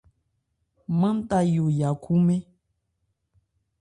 [0.99, 2.41] Manta yo ya khúmɛ́n.